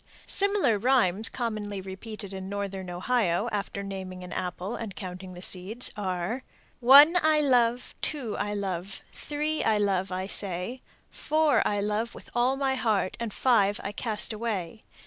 Similar 0.25 0.79
rhymes 0.79 1.29
commonly 1.29 1.79
repeated 1.79 2.33
in 2.33 2.49
northern 2.49 2.89
Ohio, 2.89 3.47
after 3.51 3.83
naming 3.83 4.23
an 4.23 4.33
apple 4.33 4.75
and 4.75 4.95
counting 4.95 5.35
the 5.35 5.43
seeds, 5.43 5.91
are, 5.95 6.41
One 6.79 7.17
I 7.21 7.39
love, 7.39 7.93
Two 8.01 8.35
I 8.35 8.55
love, 8.55 9.01
Three 9.13 9.63
I 9.63 9.77
love, 9.77 10.11
I 10.11 10.25
say. 10.25 10.81
Four 11.11 11.61
I 11.67 11.81
love 11.81 12.15
with 12.15 12.31
all 12.33 12.55
my 12.55 12.73
heart, 12.73 13.15
And 13.19 13.31
five 13.31 13.79
I 13.83 13.91
cast 13.91 14.33
away. 14.33 14.81